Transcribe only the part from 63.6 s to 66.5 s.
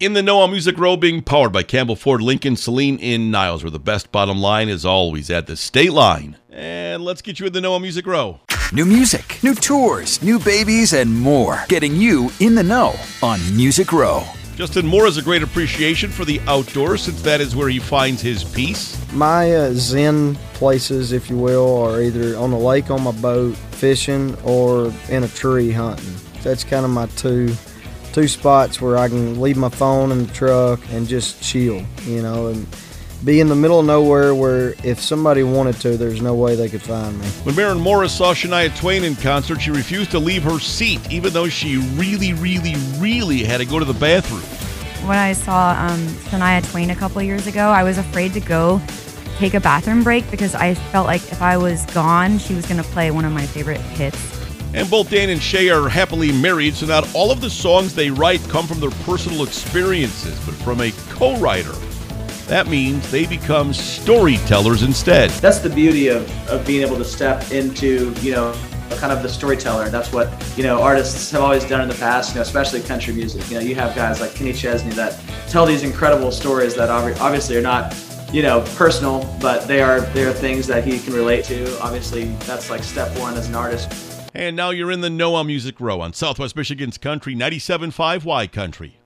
storytellers instead. That's the beauty of,